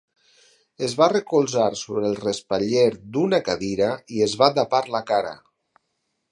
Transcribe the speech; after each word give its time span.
Es 0.87 0.95
va 1.01 1.09
recolzar 1.11 1.67
sobre 1.81 2.09
el 2.09 2.17
respatller 2.23 2.87
d'una 3.17 3.41
cadira 3.51 3.93
i 4.17 4.27
es 4.31 4.37
va 4.43 4.51
tapar 4.59 4.85
la 4.97 5.07
cara. 5.15 5.39